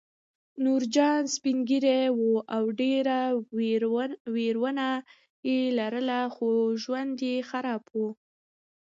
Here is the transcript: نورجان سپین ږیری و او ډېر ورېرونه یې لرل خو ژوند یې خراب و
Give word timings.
نورجان 0.63 1.21
سپین 1.35 1.57
ږیری 1.69 2.01
و 2.17 2.21
او 2.55 2.63
ډېر 2.81 3.05
ورېرونه 4.33 4.87
یې 5.49 5.59
لرل 5.77 6.09
خو 6.33 6.49
ژوند 6.81 7.15
یې 7.27 7.35
خراب 7.49 7.83
و 7.89 8.01